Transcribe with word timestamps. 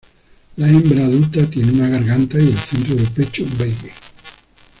La 0.55 0.67
hembra 0.67 1.05
adulta 1.05 1.47
tiene 1.47 1.73
una 1.73 1.87
garganta 1.87 2.39
y 2.39 2.47
el 2.47 2.57
centro 2.57 2.95
del 2.95 3.11
pecho 3.11 3.45
beige. 3.59 3.93